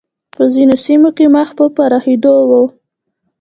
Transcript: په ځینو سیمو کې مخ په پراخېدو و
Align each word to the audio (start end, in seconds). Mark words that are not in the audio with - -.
په 0.35 0.43
ځینو 0.53 0.75
سیمو 0.85 1.09
کې 1.17 1.25
مخ 1.35 1.49
په 1.57 1.65
پراخېدو 1.75 2.35
و 2.49 2.51